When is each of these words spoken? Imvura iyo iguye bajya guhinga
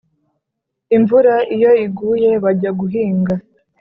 Imvura 0.95 1.35
iyo 1.55 1.71
iguye 1.85 2.31
bajya 2.43 2.71
guhinga 2.79 3.33